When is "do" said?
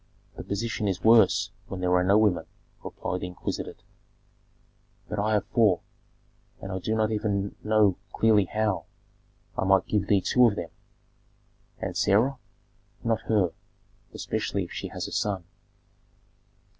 6.79-6.95